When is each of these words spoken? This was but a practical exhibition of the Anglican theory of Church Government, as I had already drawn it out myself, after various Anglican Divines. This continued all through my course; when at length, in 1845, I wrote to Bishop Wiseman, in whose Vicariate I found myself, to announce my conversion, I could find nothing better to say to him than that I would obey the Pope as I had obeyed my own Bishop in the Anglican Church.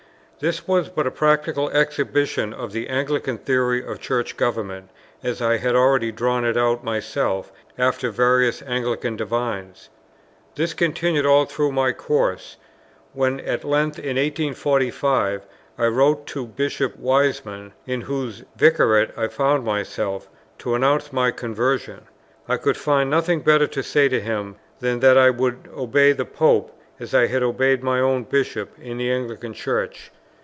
This 0.43 0.67
was 0.67 0.89
but 0.89 1.05
a 1.05 1.11
practical 1.11 1.69
exhibition 1.69 2.51
of 2.51 2.71
the 2.71 2.89
Anglican 2.89 3.37
theory 3.37 3.85
of 3.85 3.99
Church 4.01 4.37
Government, 4.37 4.89
as 5.21 5.39
I 5.39 5.57
had 5.57 5.75
already 5.75 6.11
drawn 6.11 6.43
it 6.45 6.57
out 6.57 6.83
myself, 6.83 7.51
after 7.77 8.09
various 8.09 8.63
Anglican 8.63 9.15
Divines. 9.15 9.89
This 10.55 10.73
continued 10.73 11.27
all 11.27 11.45
through 11.45 11.73
my 11.73 11.91
course; 11.91 12.57
when 13.13 13.39
at 13.41 13.63
length, 13.63 13.99
in 13.99 14.15
1845, 14.17 15.45
I 15.77 15.85
wrote 15.85 16.25
to 16.25 16.47
Bishop 16.47 16.95
Wiseman, 16.95 17.73
in 17.85 18.01
whose 18.01 18.43
Vicariate 18.55 19.11
I 19.15 19.27
found 19.27 19.63
myself, 19.63 20.27
to 20.57 20.73
announce 20.73 21.13
my 21.13 21.29
conversion, 21.29 22.07
I 22.49 22.57
could 22.57 22.77
find 22.77 23.11
nothing 23.11 23.41
better 23.41 23.67
to 23.67 23.83
say 23.83 24.09
to 24.09 24.19
him 24.19 24.55
than 24.79 25.01
that 25.01 25.19
I 25.19 25.29
would 25.29 25.69
obey 25.71 26.13
the 26.13 26.25
Pope 26.25 26.75
as 26.99 27.13
I 27.13 27.27
had 27.27 27.43
obeyed 27.43 27.83
my 27.83 27.99
own 27.99 28.23
Bishop 28.23 28.71
in 28.79 28.97
the 28.97 29.11
Anglican 29.11 29.53
Church. 29.53 30.09